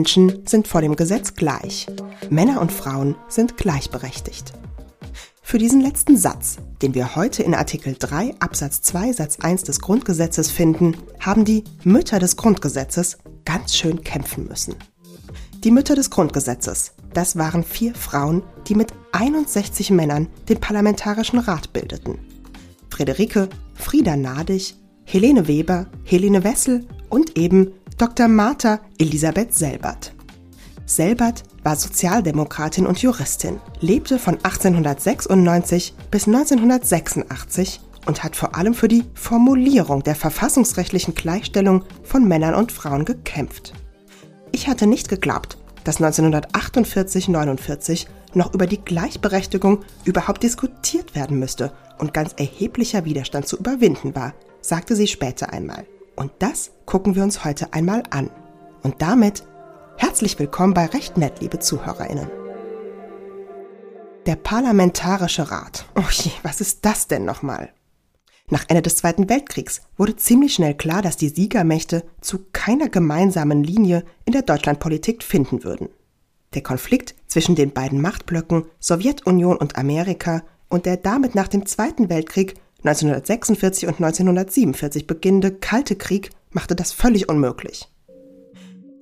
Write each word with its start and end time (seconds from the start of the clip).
Menschen 0.00 0.46
sind 0.46 0.66
vor 0.66 0.80
dem 0.80 0.96
Gesetz 0.96 1.34
gleich. 1.34 1.86
Männer 2.30 2.62
und 2.62 2.72
Frauen 2.72 3.16
sind 3.28 3.58
gleichberechtigt. 3.58 4.54
Für 5.42 5.58
diesen 5.58 5.82
letzten 5.82 6.16
Satz, 6.16 6.56
den 6.80 6.94
wir 6.94 7.16
heute 7.16 7.42
in 7.42 7.54
Artikel 7.54 7.94
3 7.98 8.36
Absatz 8.40 8.80
2 8.80 9.12
Satz 9.12 9.40
1 9.40 9.64
des 9.64 9.78
Grundgesetzes 9.78 10.50
finden, 10.50 10.96
haben 11.18 11.44
die 11.44 11.64
Mütter 11.84 12.18
des 12.18 12.36
Grundgesetzes 12.36 13.18
ganz 13.44 13.76
schön 13.76 14.02
kämpfen 14.02 14.48
müssen. 14.48 14.74
Die 15.64 15.70
Mütter 15.70 15.96
des 15.96 16.08
Grundgesetzes, 16.08 16.92
das 17.12 17.36
waren 17.36 17.62
vier 17.62 17.94
Frauen, 17.94 18.42
die 18.68 18.76
mit 18.76 18.94
61 19.12 19.90
Männern 19.90 20.28
den 20.48 20.60
Parlamentarischen 20.60 21.40
Rat 21.40 21.74
bildeten. 21.74 22.18
Friederike, 22.88 23.50
Frieda 23.74 24.16
Nadig, 24.16 24.76
Helene 25.04 25.46
Weber, 25.46 25.90
Helene 26.04 26.42
Wessel 26.42 26.86
und 27.10 27.36
eben 27.36 27.72
Dr. 28.00 28.28
Martha 28.28 28.80
Elisabeth 28.96 29.52
Selbert. 29.52 30.14
Selbert 30.86 31.42
war 31.62 31.76
Sozialdemokratin 31.76 32.86
und 32.86 33.02
Juristin, 33.02 33.60
lebte 33.80 34.18
von 34.18 34.36
1896 34.36 35.94
bis 36.10 36.26
1986 36.26 37.82
und 38.06 38.24
hat 38.24 38.36
vor 38.36 38.56
allem 38.56 38.72
für 38.72 38.88
die 38.88 39.04
Formulierung 39.12 40.02
der 40.02 40.14
verfassungsrechtlichen 40.14 41.14
Gleichstellung 41.14 41.84
von 42.02 42.26
Männern 42.26 42.54
und 42.54 42.72
Frauen 42.72 43.04
gekämpft. 43.04 43.74
Ich 44.50 44.66
hatte 44.66 44.86
nicht 44.86 45.10
geglaubt, 45.10 45.58
dass 45.84 46.00
1948-49 46.00 48.06
noch 48.32 48.54
über 48.54 48.66
die 48.66 48.80
Gleichberechtigung 48.80 49.80
überhaupt 50.06 50.42
diskutiert 50.42 51.14
werden 51.14 51.38
müsste 51.38 51.70
und 51.98 52.14
ganz 52.14 52.32
erheblicher 52.38 53.04
Widerstand 53.04 53.46
zu 53.46 53.58
überwinden 53.58 54.14
war, 54.14 54.32
sagte 54.62 54.96
sie 54.96 55.06
später 55.06 55.52
einmal. 55.52 55.84
Und 56.20 56.32
das 56.38 56.72
gucken 56.84 57.14
wir 57.14 57.22
uns 57.22 57.46
heute 57.46 57.72
einmal 57.72 58.02
an. 58.10 58.28
Und 58.82 59.00
damit 59.00 59.42
herzlich 59.96 60.38
willkommen 60.38 60.74
bei 60.74 60.84
Recht 60.84 61.16
Nett, 61.16 61.40
liebe 61.40 61.60
Zuhörerinnen. 61.60 62.28
Der 64.26 64.36
Parlamentarische 64.36 65.50
Rat. 65.50 65.86
Oh 65.96 66.10
je, 66.10 66.30
was 66.42 66.60
ist 66.60 66.84
das 66.84 67.06
denn 67.06 67.24
nochmal? 67.24 67.72
Nach 68.50 68.66
Ende 68.68 68.82
des 68.82 68.96
Zweiten 68.96 69.30
Weltkriegs 69.30 69.80
wurde 69.96 70.14
ziemlich 70.14 70.52
schnell 70.52 70.74
klar, 70.74 71.00
dass 71.00 71.16
die 71.16 71.30
Siegermächte 71.30 72.04
zu 72.20 72.44
keiner 72.52 72.90
gemeinsamen 72.90 73.64
Linie 73.64 74.04
in 74.26 74.34
der 74.34 74.42
Deutschlandpolitik 74.42 75.22
finden 75.22 75.64
würden. 75.64 75.88
Der 76.52 76.62
Konflikt 76.62 77.14
zwischen 77.28 77.54
den 77.54 77.72
beiden 77.72 78.02
Machtblöcken 78.02 78.66
Sowjetunion 78.78 79.56
und 79.56 79.78
Amerika 79.78 80.42
und 80.68 80.84
der 80.84 80.98
damit 80.98 81.34
nach 81.34 81.48
dem 81.48 81.64
Zweiten 81.64 82.10
Weltkrieg 82.10 82.60
1946 82.84 83.88
und 83.88 83.94
1947 83.96 85.06
beginnende 85.06 85.52
Kalte 85.52 85.96
Krieg 85.96 86.30
machte 86.50 86.74
das 86.74 86.92
völlig 86.92 87.28
unmöglich. 87.28 87.88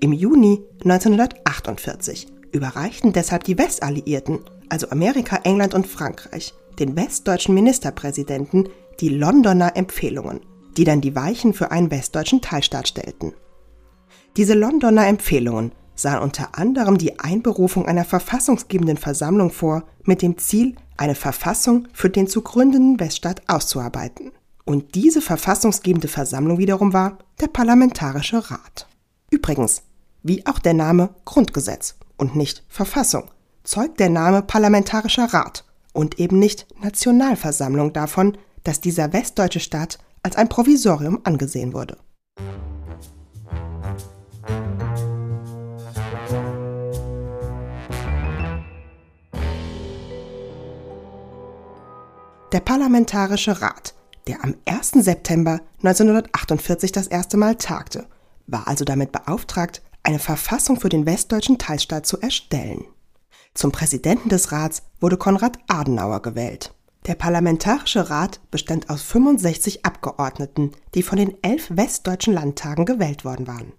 Im 0.00 0.12
Juni 0.12 0.62
1948 0.84 2.26
überreichten 2.52 3.12
deshalb 3.12 3.44
die 3.44 3.58
Westalliierten, 3.58 4.40
also 4.68 4.90
Amerika, 4.90 5.40
England 5.44 5.74
und 5.74 5.86
Frankreich, 5.86 6.54
den 6.78 6.96
westdeutschen 6.96 7.54
Ministerpräsidenten 7.54 8.68
die 9.00 9.08
Londoner 9.08 9.76
Empfehlungen, 9.76 10.40
die 10.76 10.84
dann 10.84 11.00
die 11.00 11.14
Weichen 11.14 11.54
für 11.54 11.70
einen 11.70 11.90
westdeutschen 11.90 12.40
Teilstaat 12.40 12.88
stellten. 12.88 13.32
Diese 14.36 14.54
Londoner 14.54 15.06
Empfehlungen 15.06 15.72
sahen 15.94 16.22
unter 16.22 16.56
anderem 16.56 16.98
die 16.98 17.18
Einberufung 17.18 17.86
einer 17.86 18.04
verfassungsgebenden 18.04 18.96
Versammlung 18.96 19.50
vor, 19.50 19.84
mit 20.04 20.22
dem 20.22 20.38
Ziel, 20.38 20.76
eine 20.98 21.14
Verfassung 21.14 21.88
für 21.94 22.10
den 22.10 22.26
zu 22.26 22.42
gründenden 22.42 23.00
Weststaat 23.00 23.42
auszuarbeiten. 23.48 24.32
Und 24.64 24.94
diese 24.94 25.22
verfassungsgebende 25.22 26.08
Versammlung 26.08 26.58
wiederum 26.58 26.92
war 26.92 27.18
der 27.40 27.46
Parlamentarische 27.46 28.50
Rat. 28.50 28.86
Übrigens, 29.30 29.82
wie 30.22 30.44
auch 30.46 30.58
der 30.58 30.74
Name 30.74 31.14
Grundgesetz 31.24 31.94
und 32.18 32.36
nicht 32.36 32.64
Verfassung, 32.68 33.30
zeugt 33.64 33.98
der 34.00 34.10
Name 34.10 34.42
Parlamentarischer 34.42 35.32
Rat 35.32 35.64
und 35.94 36.18
eben 36.18 36.38
nicht 36.38 36.66
Nationalversammlung 36.82 37.92
davon, 37.92 38.36
dass 38.64 38.80
dieser 38.80 39.12
westdeutsche 39.12 39.60
Staat 39.60 39.98
als 40.22 40.36
ein 40.36 40.48
Provisorium 40.48 41.20
angesehen 41.24 41.72
wurde. 41.72 41.96
Der 52.52 52.60
Parlamentarische 52.60 53.60
Rat, 53.60 53.94
der 54.26 54.42
am 54.42 54.54
1. 54.64 54.92
September 55.04 55.60
1948 55.82 56.92
das 56.92 57.06
erste 57.06 57.36
Mal 57.36 57.56
tagte, 57.56 58.06
war 58.46 58.66
also 58.66 58.86
damit 58.86 59.12
beauftragt, 59.12 59.82
eine 60.02 60.18
Verfassung 60.18 60.80
für 60.80 60.88
den 60.88 61.04
westdeutschen 61.04 61.58
Teilstaat 61.58 62.06
zu 62.06 62.18
erstellen. 62.22 62.86
Zum 63.52 63.70
Präsidenten 63.70 64.30
des 64.30 64.50
Rats 64.50 64.84
wurde 64.98 65.18
Konrad 65.18 65.58
Adenauer 65.68 66.22
gewählt. 66.22 66.72
Der 67.06 67.16
Parlamentarische 67.16 68.08
Rat 68.08 68.40
bestand 68.50 68.88
aus 68.88 69.02
65 69.02 69.84
Abgeordneten, 69.84 70.72
die 70.94 71.02
von 71.02 71.18
den 71.18 71.36
elf 71.42 71.66
westdeutschen 71.68 72.32
Landtagen 72.32 72.86
gewählt 72.86 73.26
worden 73.26 73.46
waren. 73.46 73.74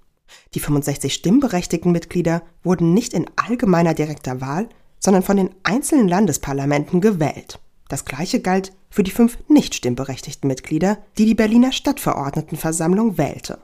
Die 0.54 0.60
65 0.60 1.12
stimmberechtigten 1.12 1.92
Mitglieder 1.92 2.44
wurden 2.62 2.94
nicht 2.94 3.14
in 3.14 3.26
allgemeiner 3.36 3.96
direkter 3.96 4.42
Wahl, 4.42 4.70
sondern 5.00 5.24
von 5.24 5.38
den 5.38 5.56
einzelnen 5.64 6.08
Landesparlamenten 6.08 7.02
gewählt. 7.02 7.60
Das 7.90 8.06
gleiche 8.06 8.40
galt 8.40 8.72
für 8.90 9.04
die 9.04 9.12
fünf 9.12 9.38
nicht 9.50 9.76
stimmberechtigten 9.76 10.48
Mitglieder, 10.48 11.00
die 11.18 11.26
die 11.26 11.36
Berliner 11.36 11.74
Stadtverordnetenversammlung 11.74 13.18
wählte. 13.18 13.60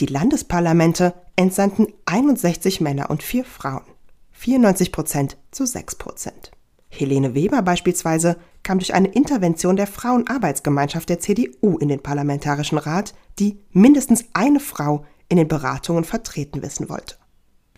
Die 0.00 0.06
Landesparlamente 0.06 1.14
entsandten 1.36 1.86
61 2.06 2.80
Männer 2.80 3.10
und 3.10 3.22
vier 3.22 3.44
Frauen, 3.44 3.84
94 4.32 4.92
Prozent 4.92 5.36
zu 5.50 5.66
6 5.66 5.96
Prozent. 5.96 6.50
Helene 6.88 7.34
Weber 7.34 7.60
beispielsweise 7.62 8.36
kam 8.62 8.78
durch 8.78 8.94
eine 8.94 9.08
Intervention 9.08 9.76
der 9.76 9.88
Frauenarbeitsgemeinschaft 9.88 11.08
der 11.08 11.20
CDU 11.20 11.76
in 11.78 11.88
den 11.88 12.02
Parlamentarischen 12.02 12.78
Rat, 12.78 13.14
die 13.38 13.58
mindestens 13.72 14.24
eine 14.32 14.60
Frau 14.60 15.04
in 15.28 15.36
den 15.36 15.48
Beratungen 15.48 16.04
vertreten 16.04 16.62
wissen 16.62 16.88
wollte. 16.88 17.16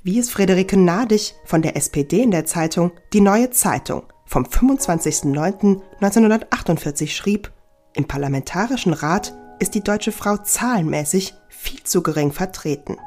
Wie 0.03 0.19
es 0.19 0.31
Friederike 0.31 0.77
Nadig 0.77 1.35
von 1.45 1.63
der 1.63 1.77
SPD 1.77 2.23
in 2.23 2.31
der 2.31 2.45
Zeitung 2.45 2.93
Die 3.13 3.21
Neue 3.21 3.51
Zeitung 3.51 4.05
vom 4.27 4.45
25.09.1948 4.45 7.09
schrieb, 7.09 7.51
im 7.95 8.07
Parlamentarischen 8.07 8.93
Rat 8.93 9.35
ist 9.59 9.75
die 9.75 9.83
deutsche 9.83 10.13
Frau 10.13 10.37
zahlenmäßig 10.37 11.33
viel 11.49 11.83
zu 11.83 12.03
gering 12.03 12.33
vertreten. 12.33 12.99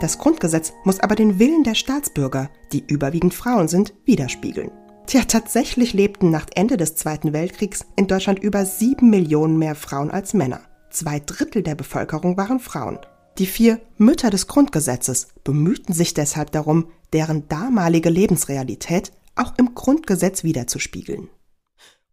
Das 0.00 0.18
Grundgesetz 0.18 0.74
muss 0.84 1.00
aber 1.00 1.14
den 1.14 1.38
Willen 1.38 1.64
der 1.64 1.74
Staatsbürger, 1.74 2.50
die 2.72 2.84
überwiegend 2.86 3.32
Frauen 3.32 3.68
sind, 3.68 3.94
widerspiegeln. 4.04 4.70
Tja, 5.06 5.22
tatsächlich 5.22 5.94
lebten 5.94 6.30
nach 6.30 6.44
Ende 6.54 6.76
des 6.76 6.96
Zweiten 6.96 7.32
Weltkriegs 7.32 7.86
in 7.96 8.08
Deutschland 8.08 8.40
über 8.40 8.66
sieben 8.66 9.08
Millionen 9.08 9.56
mehr 9.56 9.74
Frauen 9.74 10.10
als 10.10 10.34
Männer. 10.34 10.60
Zwei 10.90 11.20
Drittel 11.20 11.62
der 11.62 11.74
Bevölkerung 11.74 12.36
waren 12.36 12.60
Frauen. 12.60 12.98
Die 13.38 13.46
vier 13.46 13.80
Mütter 13.96 14.30
des 14.30 14.48
Grundgesetzes 14.48 15.28
bemühten 15.44 15.94
sich 15.94 16.12
deshalb 16.12 16.50
darum, 16.50 16.88
deren 17.12 17.48
damalige 17.48 18.10
Lebensrealität 18.10 19.12
auch 19.38 19.54
im 19.56 19.74
Grundgesetz 19.74 20.44
wiederzuspiegeln. 20.44 21.28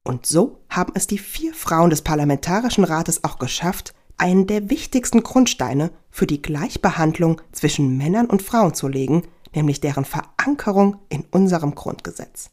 Und 0.03 0.25
so 0.25 0.61
haben 0.69 0.93
es 0.95 1.07
die 1.07 1.17
vier 1.17 1.53
Frauen 1.53 1.89
des 1.89 2.03
Parlamentarischen 2.03 2.83
Rates 2.83 3.23
auch 3.23 3.39
geschafft, 3.39 3.93
einen 4.17 4.47
der 4.47 4.69
wichtigsten 4.69 5.23
Grundsteine 5.23 5.91
für 6.09 6.27
die 6.27 6.41
Gleichbehandlung 6.41 7.41
zwischen 7.51 7.97
Männern 7.97 8.27
und 8.27 8.41
Frauen 8.41 8.73
zu 8.73 8.87
legen, 8.87 9.23
nämlich 9.53 9.81
deren 9.81 10.05
Verankerung 10.05 10.97
in 11.09 11.25
unserem 11.31 11.75
Grundgesetz. 11.75 12.51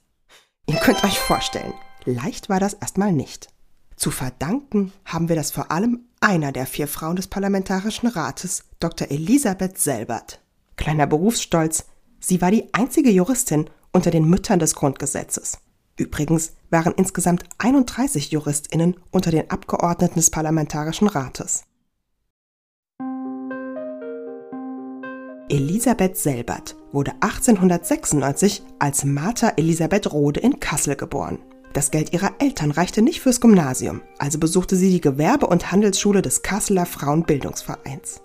Ihr 0.66 0.76
könnt 0.76 1.04
euch 1.04 1.18
vorstellen, 1.18 1.74
leicht 2.04 2.48
war 2.48 2.60
das 2.60 2.74
erstmal 2.74 3.12
nicht. 3.12 3.48
Zu 3.96 4.10
verdanken 4.10 4.92
haben 5.04 5.28
wir 5.28 5.36
das 5.36 5.50
vor 5.50 5.70
allem 5.70 6.06
einer 6.20 6.52
der 6.52 6.66
vier 6.66 6.88
Frauen 6.88 7.16
des 7.16 7.28
Parlamentarischen 7.28 8.08
Rates, 8.08 8.64
Dr. 8.80 9.10
Elisabeth 9.10 9.78
Selbert. 9.78 10.40
Kleiner 10.76 11.06
Berufsstolz, 11.06 11.84
sie 12.18 12.40
war 12.40 12.50
die 12.50 12.72
einzige 12.72 13.10
Juristin 13.10 13.68
unter 13.92 14.10
den 14.10 14.28
Müttern 14.28 14.58
des 14.58 14.74
Grundgesetzes. 14.74 15.58
Übrigens 15.96 16.52
waren 16.70 16.94
insgesamt 16.96 17.44
31 17.58 18.30
Juristinnen 18.30 18.96
unter 19.10 19.30
den 19.30 19.50
Abgeordneten 19.50 20.16
des 20.16 20.30
Parlamentarischen 20.30 21.08
Rates. 21.08 21.64
Elisabeth 25.48 26.16
Selbert 26.16 26.76
wurde 26.92 27.12
1896 27.20 28.62
als 28.78 29.04
Martha 29.04 29.52
Elisabeth 29.56 30.10
Rode 30.10 30.40
in 30.40 30.60
Kassel 30.60 30.96
geboren. 30.96 31.38
Das 31.74 31.90
Geld 31.90 32.12
ihrer 32.14 32.32
Eltern 32.38 32.70
reichte 32.70 33.02
nicht 33.02 33.20
fürs 33.20 33.40
Gymnasium, 33.40 34.00
also 34.18 34.38
besuchte 34.38 34.76
sie 34.76 34.90
die 34.90 35.00
Gewerbe- 35.00 35.46
und 35.46 35.70
Handelsschule 35.70 36.22
des 36.22 36.42
Kasseler 36.42 36.86
Frauenbildungsvereins. 36.86 38.22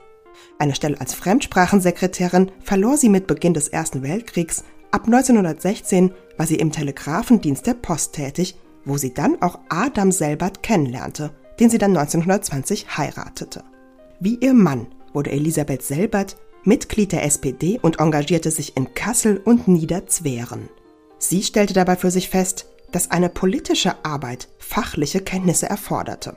Eine 0.57 0.75
Stelle 0.75 0.99
als 1.01 1.13
Fremdsprachensekretärin 1.13 2.51
verlor 2.61 2.97
sie 2.97 3.09
mit 3.09 3.27
Beginn 3.27 3.53
des 3.53 3.67
Ersten 3.67 4.03
Weltkriegs 4.03 4.63
Ab 4.91 5.05
1916 5.05 6.13
war 6.37 6.47
sie 6.47 6.55
im 6.55 6.71
Telegrafendienst 6.71 7.65
der 7.67 7.73
Post 7.73 8.13
tätig, 8.13 8.55
wo 8.85 8.97
sie 8.97 9.13
dann 9.13 9.41
auch 9.41 9.59
Adam 9.69 10.11
Selbert 10.11 10.63
kennenlernte, 10.63 11.31
den 11.59 11.69
sie 11.69 11.77
dann 11.77 11.95
1920 11.95 12.97
heiratete. 12.97 13.63
Wie 14.19 14.35
ihr 14.35 14.53
Mann 14.53 14.87
wurde 15.13 15.31
Elisabeth 15.31 15.83
Selbert 15.83 16.37
Mitglied 16.63 17.13
der 17.13 17.23
SPD 17.23 17.79
und 17.81 17.99
engagierte 17.99 18.51
sich 18.51 18.75
in 18.75 18.93
Kassel 18.93 19.37
und 19.37 19.67
Niederzweren. 19.69 20.69
Sie 21.17 21.41
stellte 21.41 21.73
dabei 21.73 21.95
für 21.95 22.11
sich 22.11 22.29
fest, 22.29 22.65
dass 22.91 23.09
eine 23.09 23.29
politische 23.29 24.03
Arbeit 24.03 24.49
fachliche 24.57 25.21
Kenntnisse 25.21 25.67
erforderte. 25.67 26.35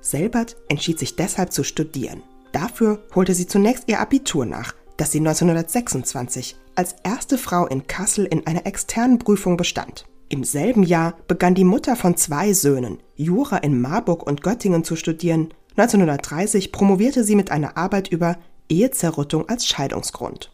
Selbert 0.00 0.56
entschied 0.68 0.98
sich 0.98 1.14
deshalb 1.14 1.52
zu 1.52 1.62
studieren. 1.62 2.22
Dafür 2.52 3.02
holte 3.14 3.34
sie 3.34 3.46
zunächst 3.46 3.84
ihr 3.86 4.00
Abitur 4.00 4.46
nach, 4.46 4.74
das 5.02 5.10
sie 5.10 5.18
1926 5.18 6.54
als 6.76 6.94
erste 7.02 7.36
Frau 7.36 7.66
in 7.66 7.88
Kassel 7.88 8.24
in 8.24 8.46
einer 8.46 8.66
externen 8.66 9.18
Prüfung 9.18 9.56
bestand. 9.56 10.06
Im 10.28 10.44
selben 10.44 10.84
Jahr 10.84 11.14
begann 11.26 11.56
die 11.56 11.64
Mutter 11.64 11.96
von 11.96 12.16
zwei 12.16 12.52
Söhnen, 12.52 12.98
Jura 13.16 13.56
in 13.56 13.80
Marburg 13.80 14.24
und 14.24 14.44
Göttingen 14.44 14.84
zu 14.84 14.94
studieren. 14.94 15.52
1930 15.76 16.70
promovierte 16.70 17.24
sie 17.24 17.34
mit 17.34 17.50
einer 17.50 17.76
Arbeit 17.76 18.12
über 18.12 18.38
Ehezerrüttung 18.68 19.48
als 19.48 19.66
Scheidungsgrund. 19.66 20.52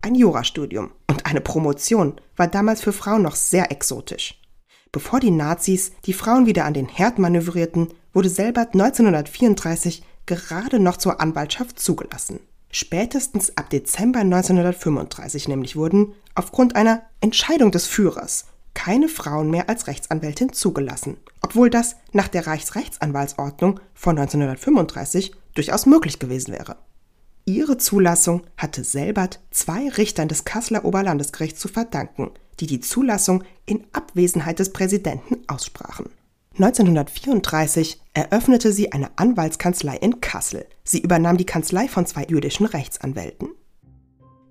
Ein 0.00 0.14
Jurastudium 0.14 0.92
und 1.06 1.26
eine 1.26 1.42
Promotion 1.42 2.18
war 2.34 2.48
damals 2.48 2.80
für 2.80 2.94
Frauen 2.94 3.20
noch 3.20 3.36
sehr 3.36 3.70
exotisch. 3.70 4.40
Bevor 4.90 5.20
die 5.20 5.30
Nazis 5.30 5.92
die 6.06 6.14
Frauen 6.14 6.46
wieder 6.46 6.64
an 6.64 6.72
den 6.72 6.88
Herd 6.88 7.18
manövrierten, 7.18 7.92
wurde 8.14 8.30
Selbert 8.30 8.72
1934 8.72 10.02
gerade 10.24 10.80
noch 10.80 10.96
zur 10.96 11.20
Anwaltschaft 11.20 11.78
zugelassen. 11.78 12.40
Spätestens 12.70 13.56
ab 13.56 13.70
Dezember 13.70 14.20
1935 14.20 15.48
nämlich 15.48 15.76
wurden, 15.76 16.14
aufgrund 16.34 16.76
einer 16.76 17.02
Entscheidung 17.20 17.70
des 17.70 17.86
Führers, 17.86 18.46
keine 18.74 19.08
Frauen 19.08 19.50
mehr 19.50 19.68
als 19.68 19.86
Rechtsanwältin 19.86 20.52
zugelassen, 20.52 21.16
obwohl 21.40 21.70
das 21.70 21.96
nach 22.12 22.28
der 22.28 22.46
Reichsrechtsanwaltsordnung 22.46 23.80
von 23.94 24.18
1935 24.18 25.32
durchaus 25.54 25.86
möglich 25.86 26.18
gewesen 26.18 26.52
wäre. 26.52 26.76
Ihre 27.46 27.78
Zulassung 27.78 28.42
hatte 28.56 28.84
Selbert 28.84 29.40
zwei 29.50 29.88
Richtern 29.88 30.28
des 30.28 30.44
Kasseler 30.44 30.84
Oberlandesgerichts 30.84 31.60
zu 31.60 31.68
verdanken, 31.68 32.32
die 32.60 32.66
die 32.66 32.80
Zulassung 32.80 33.44
in 33.64 33.84
Abwesenheit 33.92 34.58
des 34.58 34.72
Präsidenten 34.72 35.38
aussprachen. 35.46 36.10
1934 36.58 38.00
eröffnete 38.14 38.72
sie 38.72 38.90
eine 38.92 39.10
Anwaltskanzlei 39.16 39.96
in 39.96 40.22
Kassel. 40.22 40.66
Sie 40.84 41.00
übernahm 41.00 41.36
die 41.36 41.44
Kanzlei 41.44 41.86
von 41.86 42.06
zwei 42.06 42.24
jüdischen 42.24 42.64
Rechtsanwälten. 42.64 43.48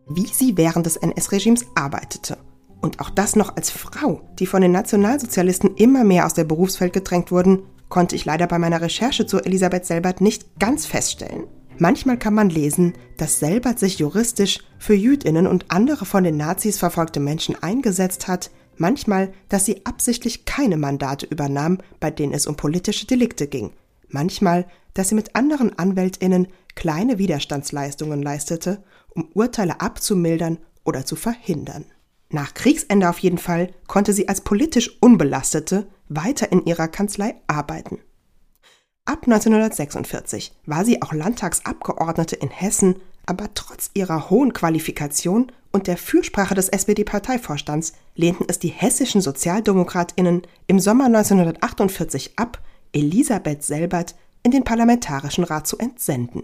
Wie 0.07 0.27
sie 0.27 0.55
während 0.55 0.85
des 0.85 0.97
NS-Regimes 0.97 1.65
arbeitete 1.73 2.37
und 2.79 2.99
auch 2.99 3.09
das 3.09 3.35
noch 3.35 3.57
als 3.57 3.71
Frau, 3.71 4.21
die 4.37 4.45
von 4.45 4.61
den 4.61 4.71
Nationalsozialisten 4.71 5.75
immer 5.77 6.03
mehr 6.03 6.27
aus 6.27 6.35
der 6.35 6.43
Berufswelt 6.43 6.93
gedrängt 6.93 7.31
wurden, 7.31 7.63
konnte 7.89 8.15
ich 8.15 8.25
leider 8.25 8.45
bei 8.45 8.59
meiner 8.59 8.81
Recherche 8.81 9.25
zu 9.25 9.39
Elisabeth 9.39 9.87
Selbert 9.87 10.21
nicht 10.21 10.59
ganz 10.59 10.85
feststellen. 10.85 11.45
Manchmal 11.79 12.19
kann 12.19 12.35
man 12.35 12.51
lesen, 12.51 12.93
dass 13.17 13.39
Selbert 13.39 13.79
sich 13.79 13.97
juristisch 13.97 14.59
für 14.77 14.93
Jüdinnen 14.93 15.47
und 15.47 15.71
andere 15.71 16.05
von 16.05 16.23
den 16.23 16.37
Nazis 16.37 16.77
verfolgte 16.77 17.19
Menschen 17.19 17.61
eingesetzt 17.61 18.27
hat, 18.27 18.51
manchmal, 18.77 19.33
dass 19.49 19.65
sie 19.65 19.85
absichtlich 19.85 20.45
keine 20.45 20.77
Mandate 20.77 21.25
übernahm, 21.25 21.79
bei 21.99 22.11
denen 22.11 22.33
es 22.33 22.47
um 22.47 22.55
politische 22.55 23.07
Delikte 23.07 23.47
ging, 23.47 23.73
manchmal, 24.07 24.65
dass 24.93 25.09
sie 25.09 25.15
mit 25.15 25.35
anderen 25.35 25.77
Anwältinnen 25.77 26.47
kleine 26.75 27.17
Widerstandsleistungen 27.17 28.21
leistete, 28.21 28.83
um 29.09 29.29
Urteile 29.33 29.81
abzumildern 29.81 30.59
oder 30.83 31.05
zu 31.05 31.15
verhindern. 31.15 31.85
Nach 32.29 32.53
Kriegsende 32.53 33.09
auf 33.09 33.19
jeden 33.19 33.37
Fall 33.37 33.71
konnte 33.87 34.13
sie 34.13 34.27
als 34.27 34.41
politisch 34.41 34.97
Unbelastete 35.01 35.87
weiter 36.09 36.51
in 36.51 36.65
ihrer 36.65 36.87
Kanzlei 36.87 37.35
arbeiten. 37.47 37.99
Ab 39.05 39.23
1946 39.25 40.53
war 40.65 40.83
sie 40.83 41.01
auch 41.01 41.13
Landtagsabgeordnete 41.13 42.35
in 42.35 42.49
Hessen, 42.49 42.95
aber 43.25 43.53
trotz 43.53 43.91
ihrer 43.93 44.29
hohen 44.29 44.53
Qualifikation 44.53 45.51
und 45.71 45.87
der 45.87 45.97
Fürsprache 45.97 46.55
des 46.55 46.69
SPD-Parteivorstands 46.69 47.93
lehnten 48.15 48.45
es 48.47 48.59
die 48.59 48.69
hessischen 48.69 49.21
Sozialdemokratinnen 49.21 50.43
im 50.67 50.79
Sommer 50.79 51.05
1948 51.05 52.33
ab, 52.37 52.61
Elisabeth 52.93 53.63
Selbert 53.63 54.15
in 54.43 54.51
den 54.51 54.63
Parlamentarischen 54.63 55.43
Rat 55.43 55.67
zu 55.67 55.77
entsenden. 55.77 56.43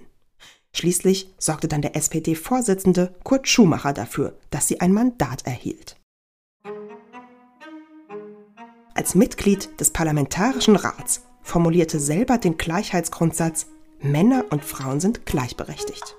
Schließlich 0.73 1.29
sorgte 1.37 1.67
dann 1.67 1.81
der 1.81 1.95
SPD-Vorsitzende 1.95 3.15
Kurt 3.23 3.47
Schumacher 3.47 3.93
dafür, 3.93 4.37
dass 4.49 4.67
sie 4.67 4.81
ein 4.81 4.93
Mandat 4.93 5.45
erhielt. 5.45 5.97
Als 8.93 9.15
Mitglied 9.15 9.79
des 9.79 9.91
Parlamentarischen 9.91 10.75
Rats 10.75 11.21
formulierte 11.41 11.99
Selbert 11.99 12.43
den 12.43 12.57
Gleichheitsgrundsatz 12.57 13.67
Männer 14.01 14.45
und 14.49 14.65
Frauen 14.65 14.99
sind 14.99 15.25
gleichberechtigt. 15.25 16.17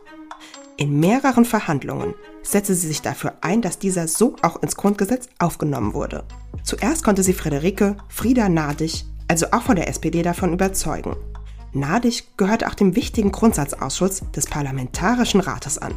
In 0.82 0.99
mehreren 0.99 1.44
Verhandlungen 1.44 2.12
setzte 2.43 2.75
sie 2.75 2.88
sich 2.88 3.02
dafür 3.02 3.34
ein, 3.40 3.62
dass 3.62 3.79
dieser 3.79 4.08
so 4.08 4.34
auch 4.43 4.61
ins 4.64 4.75
Grundgesetz 4.75 5.29
aufgenommen 5.38 5.94
wurde. 5.94 6.25
Zuerst 6.64 7.05
konnte 7.05 7.23
sie 7.23 7.34
Friederike 7.34 7.96
Frieda 8.08 8.49
Nadig, 8.49 9.05
also 9.29 9.46
auch 9.52 9.62
von 9.62 9.76
der 9.76 9.87
SPD, 9.87 10.23
davon 10.23 10.52
überzeugen. 10.52 11.14
Nadig 11.73 12.37
gehörte 12.37 12.67
auch 12.67 12.75
dem 12.75 12.96
wichtigen 12.96 13.31
Grundsatzausschuss 13.31 14.23
des 14.34 14.46
Parlamentarischen 14.46 15.40
Rates 15.40 15.79
an. 15.79 15.94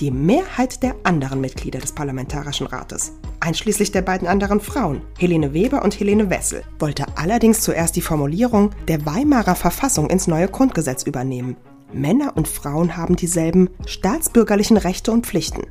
Die 0.00 0.10
Mehrheit 0.10 0.82
der 0.82 0.94
anderen 1.04 1.42
Mitglieder 1.42 1.80
des 1.80 1.92
Parlamentarischen 1.92 2.68
Rates, 2.68 3.12
einschließlich 3.40 3.92
der 3.92 4.00
beiden 4.00 4.26
anderen 4.26 4.60
Frauen, 4.60 5.02
Helene 5.18 5.52
Weber 5.52 5.82
und 5.82 6.00
Helene 6.00 6.30
Wessel, 6.30 6.62
wollte 6.78 7.04
allerdings 7.18 7.60
zuerst 7.60 7.96
die 7.96 8.00
Formulierung 8.00 8.70
der 8.88 9.04
Weimarer 9.04 9.56
Verfassung 9.56 10.08
ins 10.08 10.26
neue 10.26 10.48
Grundgesetz 10.48 11.02
übernehmen. 11.02 11.54
Männer 11.94 12.36
und 12.36 12.48
Frauen 12.48 12.96
haben 12.96 13.16
dieselben 13.16 13.70
staatsbürgerlichen 13.86 14.76
Rechte 14.76 15.12
und 15.12 15.26
Pflichten. 15.26 15.66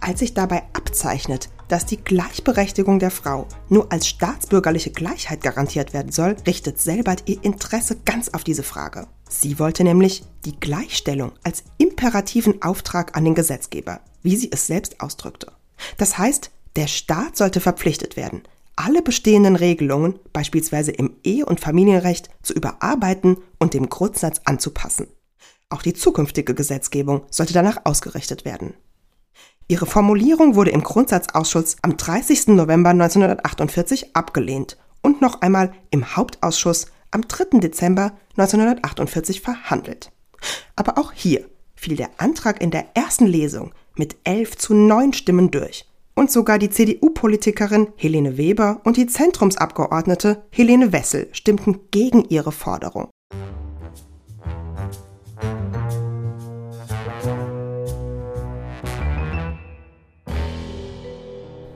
Als 0.00 0.18
sich 0.20 0.34
dabei 0.34 0.62
abzeichnet, 0.74 1.48
dass 1.68 1.86
die 1.86 1.96
Gleichberechtigung 1.96 2.98
der 2.98 3.10
Frau 3.10 3.46
nur 3.68 3.90
als 3.90 4.06
staatsbürgerliche 4.06 4.90
Gleichheit 4.90 5.42
garantiert 5.42 5.94
werden 5.94 6.12
soll, 6.12 6.36
richtet 6.46 6.80
Selbert 6.80 7.22
ihr 7.26 7.42
Interesse 7.42 7.96
ganz 8.04 8.28
auf 8.28 8.44
diese 8.44 8.62
Frage. 8.62 9.06
Sie 9.28 9.58
wollte 9.58 9.82
nämlich 9.82 10.24
die 10.44 10.58
Gleichstellung 10.60 11.32
als 11.42 11.64
imperativen 11.78 12.62
Auftrag 12.62 13.16
an 13.16 13.24
den 13.24 13.34
Gesetzgeber, 13.34 14.00
wie 14.22 14.36
sie 14.36 14.50
es 14.52 14.66
selbst 14.66 15.00
ausdrückte. 15.00 15.52
Das 15.96 16.18
heißt, 16.18 16.50
der 16.76 16.86
Staat 16.86 17.36
sollte 17.36 17.60
verpflichtet 17.60 18.16
werden, 18.16 18.42
alle 18.76 19.02
bestehenden 19.02 19.56
Regelungen, 19.56 20.18
beispielsweise 20.32 20.90
im 20.90 21.16
Ehe- 21.22 21.46
und 21.46 21.60
Familienrecht, 21.60 22.28
zu 22.42 22.52
überarbeiten 22.52 23.38
und 23.58 23.74
dem 23.74 23.88
Grundsatz 23.88 24.40
anzupassen. 24.44 25.08
Auch 25.70 25.82
die 25.82 25.94
zukünftige 25.94 26.54
Gesetzgebung 26.54 27.22
sollte 27.30 27.52
danach 27.52 27.78
ausgerichtet 27.84 28.44
werden. 28.44 28.74
Ihre 29.66 29.86
Formulierung 29.86 30.54
wurde 30.54 30.70
im 30.70 30.82
Grundsatzausschuss 30.82 31.76
am 31.82 31.96
30. 31.96 32.48
November 32.48 32.90
1948 32.90 34.14
abgelehnt 34.14 34.76
und 35.00 35.22
noch 35.22 35.40
einmal 35.40 35.72
im 35.90 36.16
Hauptausschuss 36.16 36.86
am 37.10 37.26
3. 37.26 37.60
Dezember 37.60 38.12
1948 38.36 39.40
verhandelt. 39.40 40.12
Aber 40.76 40.98
auch 40.98 41.12
hier 41.12 41.48
fiel 41.74 41.96
der 41.96 42.10
Antrag 42.18 42.60
in 42.60 42.70
der 42.70 42.88
ersten 42.94 43.26
Lesung 43.26 43.72
mit 43.96 44.16
11 44.24 44.58
zu 44.58 44.74
9 44.74 45.12
Stimmen 45.12 45.50
durch. 45.50 45.86
Und 46.14 46.30
sogar 46.30 46.58
die 46.58 46.70
CDU-Politikerin 46.70 47.88
Helene 47.96 48.36
Weber 48.36 48.80
und 48.84 48.96
die 48.96 49.06
Zentrumsabgeordnete 49.06 50.44
Helene 50.50 50.92
Wessel 50.92 51.28
stimmten 51.32 51.80
gegen 51.90 52.24
ihre 52.28 52.52
Forderung. 52.52 53.08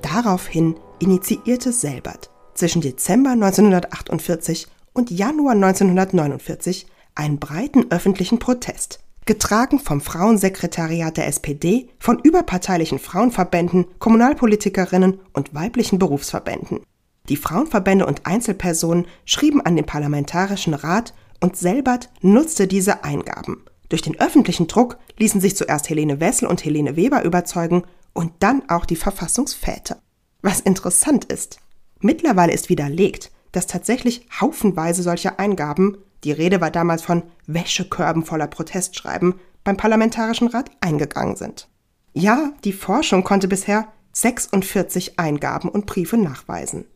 Daraufhin 0.02 0.76
initiierte 0.98 1.72
Selbert 1.72 2.30
zwischen 2.54 2.80
Dezember 2.80 3.30
1948 3.30 4.66
und 4.92 5.10
Januar 5.10 5.52
1949 5.52 6.86
einen 7.14 7.38
breiten 7.38 7.90
öffentlichen 7.90 8.38
Protest, 8.38 9.00
getragen 9.28 9.78
vom 9.78 10.00
Frauensekretariat 10.00 11.18
der 11.18 11.28
SPD, 11.28 11.90
von 11.98 12.18
überparteilichen 12.18 12.98
Frauenverbänden, 12.98 13.84
Kommunalpolitikerinnen 13.98 15.20
und 15.34 15.54
weiblichen 15.54 15.98
Berufsverbänden. 15.98 16.80
Die 17.28 17.36
Frauenverbände 17.36 18.06
und 18.06 18.24
Einzelpersonen 18.24 19.06
schrieben 19.26 19.60
an 19.60 19.76
den 19.76 19.84
Parlamentarischen 19.84 20.72
Rat 20.72 21.12
und 21.40 21.56
Selbert 21.58 22.08
nutzte 22.22 22.66
diese 22.66 23.04
Eingaben. 23.04 23.64
Durch 23.90 24.00
den 24.00 24.18
öffentlichen 24.18 24.66
Druck 24.66 24.96
ließen 25.18 25.42
sich 25.42 25.54
zuerst 25.56 25.90
Helene 25.90 26.20
Wessel 26.20 26.48
und 26.48 26.64
Helene 26.64 26.96
Weber 26.96 27.22
überzeugen 27.22 27.82
und 28.14 28.32
dann 28.38 28.62
auch 28.70 28.86
die 28.86 28.96
Verfassungsväter. 28.96 30.00
Was 30.40 30.60
interessant 30.60 31.26
ist, 31.26 31.58
mittlerweile 32.00 32.54
ist 32.54 32.70
widerlegt, 32.70 33.30
dass 33.52 33.66
tatsächlich 33.66 34.26
haufenweise 34.40 35.02
solcher 35.02 35.38
Eingaben, 35.38 35.98
die 36.24 36.32
Rede 36.32 36.60
war 36.60 36.70
damals 36.70 37.02
von 37.02 37.22
Wäschekörben 37.46 38.24
voller 38.24 38.46
Protestschreiben, 38.46 39.34
beim 39.64 39.76
Parlamentarischen 39.76 40.48
Rat 40.48 40.70
eingegangen 40.80 41.36
sind. 41.36 41.68
Ja, 42.12 42.52
die 42.64 42.72
Forschung 42.72 43.22
konnte 43.22 43.48
bisher 43.48 43.88
46 44.12 45.18
Eingaben 45.18 45.68
und 45.68 45.86
Briefe 45.86 46.16
nachweisen. 46.16 46.86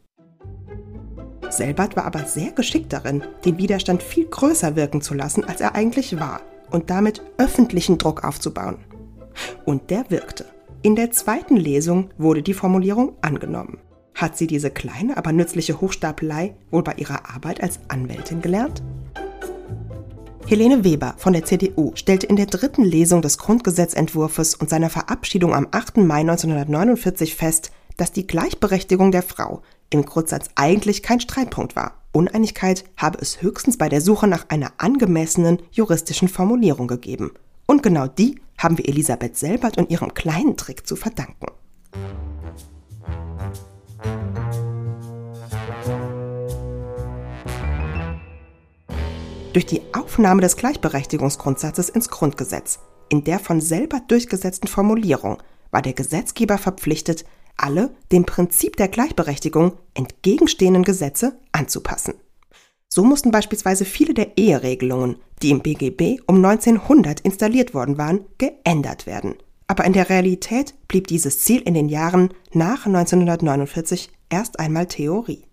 Selbert 1.50 1.97
war 1.97 2.07
aber 2.07 2.25
sehr 2.25 2.50
geschickt 2.52 2.93
darin, 2.93 3.23
den 3.45 3.59
Widerstand 3.59 4.02
viel 4.02 4.25
größer 4.25 4.75
wirken 4.75 5.02
zu 5.02 5.14
lassen, 5.14 5.45
als 5.45 5.61
er 5.61 5.75
eigentlich 5.75 6.19
war 6.19 6.41
und 6.71 6.91
damit 6.91 7.23
öffentlichen 7.37 7.99
Druck 7.99 8.25
aufzubauen. 8.25 8.79
Und 9.64 9.91
der 9.91 10.11
wirkte. 10.11 10.47
In 10.81 10.97
der 10.97 11.11
zweiten 11.12 11.57
Lesung 11.57 12.11
wurde 12.19 12.43
die 12.43 12.55
Formulierung 12.55 13.17
angenommen. 13.21 13.79
Hat 14.14 14.37
sie 14.37 14.47
diese 14.47 14.71
kleine, 14.71 15.17
aber 15.17 15.33
nützliche 15.33 15.81
Hochstapelei 15.81 16.55
wohl 16.71 16.83
bei 16.83 16.95
ihrer 16.95 17.31
Arbeit 17.35 17.62
als 17.62 17.81
Anwältin 17.88 18.43
gelernt? 18.43 18.83
Helene 20.52 20.85
Weber 20.85 21.14
von 21.16 21.32
der 21.32 21.47
CDU 21.47 21.92
stellte 21.94 22.26
in 22.26 22.37
der 22.37 22.44
dritten 22.44 22.85
Lesung 22.85 23.23
des 23.23 23.38
Grundgesetzentwurfs 23.38 24.54
und 24.54 24.68
seiner 24.68 24.90
Verabschiedung 24.90 25.54
am 25.54 25.66
8. 25.71 25.97
Mai 25.97 26.21
1949 26.21 27.37
fest, 27.37 27.73
dass 27.97 28.12
die 28.12 28.26
Gleichberechtigung 28.26 29.12
der 29.12 29.23
Frau 29.23 29.62
im 29.88 30.04
Grundsatz 30.04 30.50
eigentlich 30.54 31.02
kein 31.02 31.21
Streitpunkt 31.21 31.75
war. 31.75 32.02
Uneinigkeit 32.12 32.85
habe 32.99 33.18
es 33.23 33.40
höchstens 33.40 33.78
bei 33.78 33.88
der 33.88 34.02
Suche 34.02 34.26
nach 34.28 34.50
einer 34.50 34.73
angemessenen 34.76 35.62
juristischen 35.71 36.28
Formulierung 36.28 36.87
gegeben. 36.87 37.30
Und 37.64 37.82
genau 37.82 38.06
die 38.06 38.38
haben 38.59 38.76
wir 38.76 38.87
Elisabeth 38.87 39.38
Selbert 39.38 39.78
und 39.78 39.90
ihrem 39.90 40.12
kleinen 40.12 40.59
Trick 40.59 40.87
zu 40.87 40.97
verdanken. 40.97 41.47
Durch 49.52 49.66
die 49.66 49.82
Aufnahme 49.92 50.40
des 50.40 50.56
Gleichberechtigungsgrundsatzes 50.56 51.90
ins 51.90 52.09
Grundgesetz, 52.09 52.78
in 53.11 53.23
der 53.25 53.38
von 53.38 53.61
Selbert 53.61 54.11
durchgesetzten 54.11 54.66
Formulierung, 54.66 55.42
war 55.71 55.82
der 55.82 55.92
Gesetzgeber 55.92 56.56
verpflichtet, 56.56 57.26
alle 57.59 57.90
dem 58.11 58.25
Prinzip 58.25 58.76
der 58.76 58.88
Gleichberechtigung 58.88 59.73
entgegenstehenden 59.92 60.85
Gesetze 60.85 61.38
anzupassen. 61.52 62.14
So 62.88 63.04
mussten 63.04 63.30
beispielsweise 63.30 63.85
viele 63.85 64.14
der 64.14 64.38
Eheregelungen, 64.38 65.16
die 65.42 65.50
im 65.50 65.61
BGB 65.61 66.23
um 66.26 66.37
1900 66.37 67.21
installiert 67.21 67.75
worden 67.75 67.99
waren, 67.99 68.25
geändert 68.38 69.06
werden. 69.06 69.35
Aber 69.66 69.85
in 69.85 69.92
der 69.92 70.09
Realität 70.09 70.75
blieb 70.88 71.09
dieses 71.09 71.40
Ziel 71.40 71.61
in 71.61 71.75
den 71.75 71.90
Jahren 71.90 72.30
nach 72.52 72.87
1949 72.87 74.11
erst 74.30 74.59
einmal 74.59 74.87
Theorie. 74.87 75.44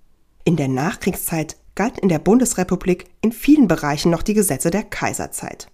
In 0.45 0.55
der 0.55 0.69
Nachkriegszeit 0.69 1.57
galten 1.79 2.01
in 2.01 2.09
der 2.09 2.19
Bundesrepublik 2.19 3.05
in 3.21 3.31
vielen 3.31 3.69
Bereichen 3.69 4.11
noch 4.11 4.21
die 4.21 4.33
Gesetze 4.33 4.69
der 4.69 4.83
Kaiserzeit. 4.83 5.71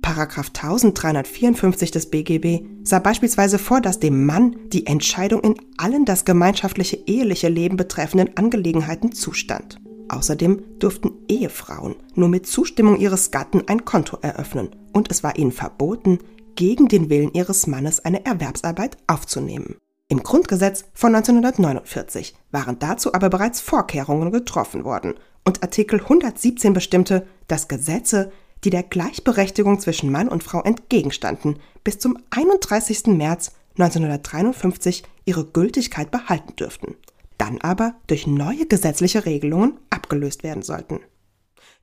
Paragraph 0.00 0.52
1354 0.54 1.90
des 1.90 2.08
BGB 2.08 2.64
sah 2.84 3.00
beispielsweise 3.00 3.58
vor, 3.58 3.80
dass 3.80 3.98
dem 3.98 4.26
Mann 4.26 4.54
die 4.68 4.86
Entscheidung 4.86 5.40
in 5.40 5.56
allen 5.76 6.04
das 6.04 6.24
gemeinschaftliche 6.24 6.98
eheliche 7.06 7.48
Leben 7.48 7.76
betreffenden 7.76 8.36
Angelegenheiten 8.36 9.10
zustand. 9.10 9.80
Außerdem 10.08 10.62
durften 10.78 11.10
Ehefrauen 11.28 11.96
nur 12.14 12.28
mit 12.28 12.46
Zustimmung 12.46 13.00
ihres 13.00 13.32
Gatten 13.32 13.64
ein 13.66 13.84
Konto 13.84 14.18
eröffnen 14.22 14.70
und 14.92 15.10
es 15.10 15.24
war 15.24 15.36
ihnen 15.36 15.50
verboten, 15.50 16.20
gegen 16.54 16.86
den 16.86 17.10
Willen 17.10 17.34
ihres 17.34 17.66
Mannes 17.66 18.04
eine 18.04 18.24
Erwerbsarbeit 18.24 18.96
aufzunehmen. 19.08 19.78
Im 20.08 20.22
Grundgesetz 20.22 20.84
von 20.94 21.14
1949 21.14 22.34
waren 22.50 22.78
dazu 22.78 23.12
aber 23.12 23.28
bereits 23.28 23.60
Vorkehrungen 23.60 24.32
getroffen 24.32 24.84
worden 24.84 25.14
und 25.44 25.62
Artikel 25.62 26.00
117 26.00 26.72
bestimmte, 26.72 27.26
dass 27.46 27.68
Gesetze, 27.68 28.32
die 28.64 28.70
der 28.70 28.82
Gleichberechtigung 28.82 29.80
zwischen 29.80 30.10
Mann 30.10 30.28
und 30.28 30.42
Frau 30.42 30.62
entgegenstanden, 30.62 31.58
bis 31.84 31.98
zum 31.98 32.18
31. 32.30 33.06
März 33.08 33.52
1953 33.78 35.04
ihre 35.26 35.44
Gültigkeit 35.44 36.10
behalten 36.10 36.56
dürften 36.56 36.96
dann 37.38 37.60
aber 37.60 37.94
durch 38.08 38.26
neue 38.26 38.66
gesetzliche 38.66 39.24
Regelungen 39.24 39.78
abgelöst 39.90 40.42
werden 40.42 40.62
sollten. 40.62 41.00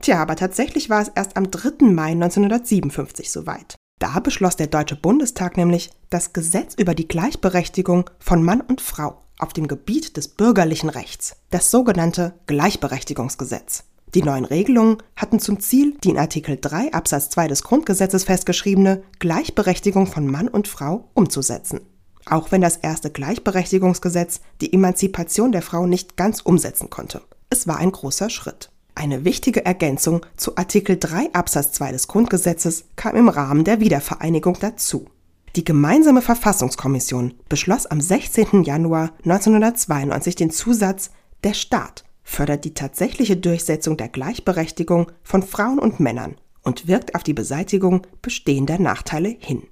Tja, 0.02 0.22
aber 0.22 0.36
tatsächlich 0.36 0.90
war 0.90 1.02
es 1.02 1.08
erst 1.08 1.38
am 1.38 1.50
3. 1.50 1.86
Mai 1.86 2.12
1957 2.12 3.32
soweit. 3.32 3.75
Da 4.00 4.20
beschloss 4.20 4.56
der 4.56 4.68
Deutsche 4.68 4.96
Bundestag 4.96 5.58
nämlich 5.58 5.90
das 6.10 6.34
Gesetz 6.34 6.76
über 6.76 6.96
die 6.96 7.08
Gleichberechtigung 7.08 8.10
von 8.20 8.44
Mann 8.44 8.62
und 8.62 8.82
Frau 8.82 9.22
auf 9.40 9.54
dem 9.54 9.68
Gebiet 9.68 10.18
des 10.18 10.28
bürgerlichen 10.28 10.90
Rechts, 10.90 11.36
das 11.50 11.72
sogenannte 11.72 12.34
Gleichberechtigungsgesetz. 12.48 13.86
Die 14.14 14.24
neuen 14.24 14.46
Regelungen 14.46 14.98
hatten 15.16 15.40
zum 15.40 15.60
Ziel, 15.60 15.98
die 16.04 16.10
in 16.10 16.18
Artikel 16.18 16.58
3 16.60 16.94
Absatz 16.94 17.30
2 17.30 17.48
des 17.48 17.64
Grundgesetzes 17.64 18.24
festgeschriebene 18.24 19.04
Gleichberechtigung 19.20 20.08
von 20.08 20.28
Mann 20.28 20.48
und 20.48 20.68
Frau 20.68 21.10
umzusetzen 21.14 21.82
auch 22.26 22.52
wenn 22.52 22.62
das 22.62 22.78
erste 22.78 23.12
Gleichberechtigungsgesetz 23.12 24.42
die 24.62 24.74
Emanzipation 24.74 25.52
der 25.52 25.62
Frau 25.62 25.86
nicht 25.86 26.18
ganz 26.18 26.42
umsetzen 26.42 26.90
konnte. 26.90 27.22
Es 27.50 27.68
war 27.68 27.78
ein 27.78 27.92
großer 27.92 28.30
Schritt. 28.30 28.72
Eine 28.98 29.26
wichtige 29.26 29.66
Ergänzung 29.66 30.26
zu 30.38 30.56
Artikel 30.56 30.98
3 30.98 31.34
Absatz 31.34 31.74
2 31.74 31.92
des 31.92 32.08
Grundgesetzes 32.08 32.86
kam 32.96 33.18
im 33.18 33.28
Rahmen 33.28 33.66
der 33.66 33.82
Wiedervereinigung 33.82 34.58
dazu. 34.62 35.10
Die 35.58 35.66
gemeinsame 35.66 36.22
Verfassungskommission 36.22 37.34
beschloss 37.50 37.86
am 37.86 38.00
16. 38.00 38.64
Januar 38.64 39.12
1992 39.26 40.36
den 40.36 40.50
Zusatz 40.50 41.12
Der 41.44 41.54
Staat 41.54 42.06
fördert 42.24 42.64
die 42.64 42.74
tatsächliche 42.74 43.36
Durchsetzung 43.36 43.98
der 43.98 44.08
Gleichberechtigung 44.08 45.12
von 45.24 45.44
Frauen 45.44 45.78
und 45.78 46.00
Männern 46.00 46.36
und 46.64 46.88
wirkt 46.88 47.16
auf 47.16 47.24
die 47.24 47.34
Beseitigung 47.34 48.08
bestehender 48.22 48.80
Nachteile 48.80 49.36
hin. 49.40 49.64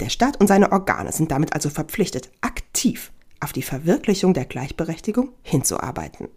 Der 0.00 0.08
Staat 0.08 0.40
und 0.40 0.46
seine 0.46 0.72
Organe 0.72 1.12
sind 1.12 1.30
damit 1.30 1.52
also 1.52 1.68
verpflichtet, 1.68 2.30
aktiv 2.40 3.12
auf 3.40 3.52
die 3.52 3.62
Verwirklichung 3.62 4.32
der 4.32 4.46
Gleichberechtigung 4.46 5.32
hinzuarbeiten. 5.42 6.28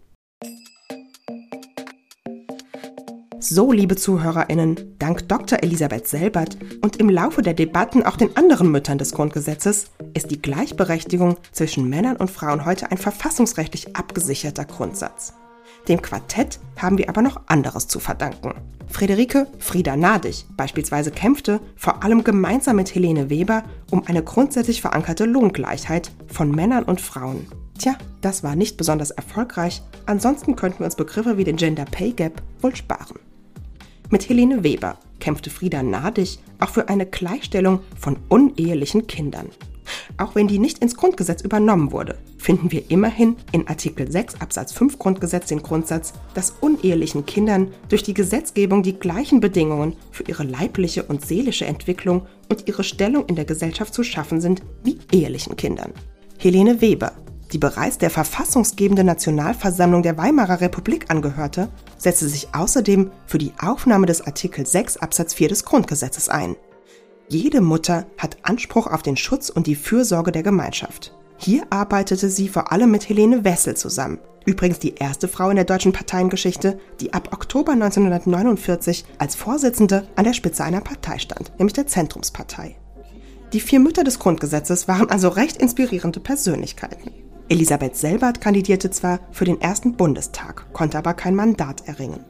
So, 3.42 3.72
liebe 3.72 3.96
Zuhörerinnen, 3.96 4.96
dank 4.98 5.26
Dr. 5.26 5.62
Elisabeth 5.62 6.06
Selbert 6.06 6.58
und 6.82 6.96
im 6.96 7.08
Laufe 7.08 7.40
der 7.40 7.54
Debatten 7.54 8.02
auch 8.02 8.18
den 8.18 8.36
anderen 8.36 8.70
Müttern 8.70 8.98
des 8.98 9.12
Grundgesetzes 9.12 9.86
ist 10.12 10.30
die 10.30 10.42
Gleichberechtigung 10.42 11.38
zwischen 11.50 11.88
Männern 11.88 12.18
und 12.18 12.30
Frauen 12.30 12.66
heute 12.66 12.90
ein 12.90 12.98
verfassungsrechtlich 12.98 13.96
abgesicherter 13.96 14.66
Grundsatz. 14.66 15.32
Dem 15.88 16.02
Quartett 16.02 16.60
haben 16.76 16.98
wir 16.98 17.08
aber 17.08 17.22
noch 17.22 17.40
anderes 17.46 17.88
zu 17.88 17.98
verdanken. 17.98 18.52
Friederike 18.88 19.46
Frieda 19.58 19.96
Nadig 19.96 20.44
beispielsweise 20.58 21.10
kämpfte 21.10 21.60
vor 21.76 22.04
allem 22.04 22.22
gemeinsam 22.24 22.76
mit 22.76 22.94
Helene 22.94 23.30
Weber 23.30 23.64
um 23.90 24.06
eine 24.06 24.22
grundsätzlich 24.22 24.82
verankerte 24.82 25.24
Lohngleichheit 25.24 26.10
von 26.26 26.50
Männern 26.50 26.84
und 26.84 27.00
Frauen. 27.00 27.46
Tja, 27.78 27.94
das 28.20 28.42
war 28.42 28.54
nicht 28.54 28.76
besonders 28.76 29.12
erfolgreich, 29.12 29.82
ansonsten 30.04 30.56
könnten 30.56 30.80
wir 30.80 30.84
uns 30.84 30.96
Begriffe 30.96 31.38
wie 31.38 31.44
den 31.44 31.56
Gender 31.56 31.86
Pay 31.86 32.12
Gap 32.12 32.42
wohl 32.60 32.76
sparen. 32.76 33.18
Mit 34.12 34.28
Helene 34.28 34.64
Weber 34.64 34.98
kämpfte 35.20 35.50
Frieda 35.50 35.84
Nadig 35.84 36.40
auch 36.58 36.70
für 36.70 36.88
eine 36.88 37.06
Gleichstellung 37.06 37.78
von 37.96 38.16
unehelichen 38.28 39.06
Kindern. 39.06 39.50
Auch 40.16 40.34
wenn 40.34 40.48
die 40.48 40.58
nicht 40.58 40.78
ins 40.78 40.96
Grundgesetz 40.96 41.42
übernommen 41.42 41.92
wurde, 41.92 42.18
finden 42.36 42.72
wir 42.72 42.90
immerhin 42.90 43.36
in 43.52 43.68
Artikel 43.68 44.10
6 44.10 44.40
Absatz 44.40 44.72
5 44.72 44.98
Grundgesetz 44.98 45.46
den 45.46 45.62
Grundsatz, 45.62 46.12
dass 46.34 46.54
unehelichen 46.60 47.24
Kindern 47.24 47.68
durch 47.88 48.02
die 48.02 48.14
Gesetzgebung 48.14 48.82
die 48.82 48.98
gleichen 48.98 49.38
Bedingungen 49.38 49.94
für 50.10 50.24
ihre 50.24 50.42
leibliche 50.42 51.04
und 51.04 51.24
seelische 51.24 51.66
Entwicklung 51.66 52.26
und 52.48 52.66
ihre 52.66 52.82
Stellung 52.82 53.26
in 53.26 53.36
der 53.36 53.44
Gesellschaft 53.44 53.94
zu 53.94 54.02
schaffen 54.02 54.40
sind 54.40 54.60
wie 54.82 54.98
ehelichen 55.12 55.54
Kindern. 55.54 55.92
Helene 56.36 56.80
Weber, 56.80 57.12
die 57.52 57.58
bereits 57.58 57.98
der 57.98 58.10
verfassungsgebenden 58.10 59.06
Nationalversammlung 59.06 60.02
der 60.02 60.16
Weimarer 60.16 60.60
Republik 60.60 61.10
angehörte, 61.10 61.68
setzte 61.98 62.28
sich 62.28 62.54
außerdem 62.54 63.10
für 63.26 63.38
die 63.38 63.52
Aufnahme 63.60 64.06
des 64.06 64.22
Artikel 64.22 64.66
6 64.66 64.98
Absatz 64.98 65.34
4 65.34 65.48
des 65.48 65.64
Grundgesetzes 65.64 66.28
ein. 66.28 66.56
Jede 67.28 67.60
Mutter 67.60 68.06
hat 68.18 68.38
Anspruch 68.42 68.86
auf 68.86 69.02
den 69.02 69.16
Schutz 69.16 69.50
und 69.50 69.66
die 69.66 69.76
Fürsorge 69.76 70.32
der 70.32 70.42
Gemeinschaft. 70.42 71.14
Hier 71.36 71.64
arbeitete 71.70 72.28
sie 72.28 72.48
vor 72.48 72.72
allem 72.72 72.90
mit 72.90 73.08
Helene 73.08 73.44
Wessel 73.44 73.76
zusammen. 73.76 74.18
Übrigens 74.46 74.78
die 74.78 74.94
erste 74.96 75.28
Frau 75.28 75.50
in 75.50 75.56
der 75.56 75.64
deutschen 75.64 75.92
Parteiengeschichte, 75.92 76.78
die 77.00 77.12
ab 77.12 77.30
Oktober 77.32 77.72
1949 77.72 79.04
als 79.18 79.36
Vorsitzende 79.36 80.08
an 80.16 80.24
der 80.24 80.32
Spitze 80.32 80.64
einer 80.64 80.80
Partei 80.80 81.18
stand, 81.18 81.52
nämlich 81.58 81.74
der 81.74 81.86
Zentrumspartei. 81.86 82.76
Die 83.52 83.60
vier 83.60 83.80
Mütter 83.80 84.04
des 84.04 84.18
Grundgesetzes 84.18 84.88
waren 84.88 85.10
also 85.10 85.28
recht 85.28 85.56
inspirierende 85.56 86.20
Persönlichkeiten. 86.20 87.10
Elisabeth 87.50 87.96
Selbert 87.96 88.40
kandidierte 88.40 88.92
zwar 88.92 89.18
für 89.32 89.44
den 89.44 89.60
ersten 89.60 89.96
Bundestag, 89.96 90.72
konnte 90.72 90.96
aber 90.96 91.14
kein 91.14 91.34
Mandat 91.34 91.88
erringen. 91.88 92.24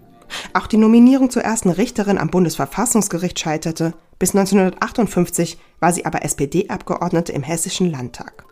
Auch 0.55 0.67
die 0.67 0.79
Nominierung 0.79 1.29
zur 1.29 1.43
ersten 1.43 1.69
Richterin 1.69 2.17
am 2.17 2.31
Bundesverfassungsgericht 2.31 3.39
scheiterte. 3.39 3.93
Bis 4.19 4.35
1958 4.35 5.59
war 5.79 5.93
sie 5.93 6.07
aber 6.07 6.25
SPD-Abgeordnete 6.25 7.33
im 7.33 7.43
Hessischen 7.43 7.91
Landtag. 7.91 8.47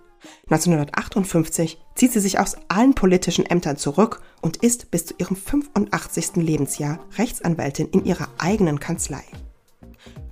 1958 0.50 1.78
zieht 1.94 2.12
sie 2.12 2.20
sich 2.20 2.38
aus 2.38 2.58
allen 2.68 2.94
politischen 2.94 3.46
Ämtern 3.46 3.78
zurück 3.78 4.20
und 4.42 4.58
ist 4.58 4.90
bis 4.90 5.06
zu 5.06 5.14
ihrem 5.16 5.36
85. 5.36 6.36
Lebensjahr 6.36 6.98
Rechtsanwältin 7.16 7.88
in 7.88 8.04
ihrer 8.04 8.28
eigenen 8.36 8.78
Kanzlei. 8.78 9.24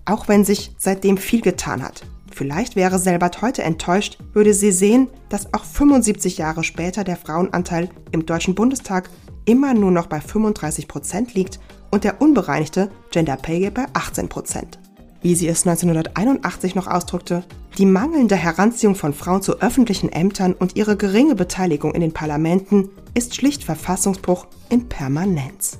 Auch 0.04 0.28
wenn 0.28 0.44
sich 0.44 0.74
seitdem 0.76 1.16
viel 1.16 1.40
getan 1.40 1.82
hat. 1.82 2.04
Vielleicht 2.36 2.76
wäre 2.76 2.98
Selbert 2.98 3.40
heute 3.40 3.62
enttäuscht, 3.62 4.18
würde 4.34 4.52
sie 4.52 4.70
sehen, 4.70 5.08
dass 5.30 5.54
auch 5.54 5.64
75 5.64 6.36
Jahre 6.36 6.64
später 6.64 7.02
der 7.02 7.16
Frauenanteil 7.16 7.88
im 8.12 8.26
Deutschen 8.26 8.54
Bundestag 8.54 9.08
immer 9.46 9.72
nur 9.72 9.90
noch 9.90 10.06
bei 10.06 10.20
35 10.20 10.86
Prozent 10.86 11.32
liegt 11.32 11.58
und 11.90 12.04
der 12.04 12.20
unbereinigte 12.20 12.90
Gender 13.10 13.36
Pay 13.36 13.60
Gap 13.60 13.74
bei 13.76 13.86
18 13.94 14.28
Prozent. 14.28 14.78
Wie 15.22 15.34
sie 15.34 15.48
es 15.48 15.66
1981 15.66 16.74
noch 16.74 16.88
ausdrückte, 16.88 17.42
die 17.78 17.86
mangelnde 17.86 18.36
Heranziehung 18.36 18.96
von 18.96 19.14
Frauen 19.14 19.40
zu 19.40 19.62
öffentlichen 19.62 20.12
Ämtern 20.12 20.52
und 20.52 20.76
ihre 20.76 20.98
geringe 20.98 21.36
Beteiligung 21.36 21.94
in 21.94 22.02
den 22.02 22.12
Parlamenten 22.12 22.90
ist 23.14 23.34
schlicht 23.34 23.64
Verfassungsbruch 23.64 24.46
in 24.68 24.90
Permanenz. 24.90 25.78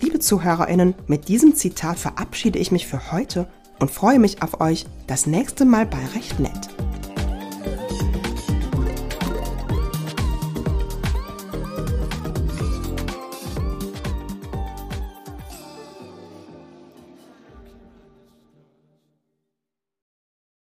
Liebe 0.00 0.18
Zuhörerinnen, 0.18 0.94
mit 1.08 1.28
diesem 1.28 1.54
Zitat 1.54 1.98
verabschiede 1.98 2.58
ich 2.58 2.72
mich 2.72 2.86
für 2.86 3.12
heute 3.12 3.48
und 3.78 3.90
freue 3.90 4.18
mich 4.18 4.42
auf 4.42 4.60
euch 4.60 4.86
das 5.06 5.26
nächste 5.26 5.64
Mal 5.64 5.86
bei 5.86 6.04
Recht 6.14 6.40
Nett. 6.40 6.68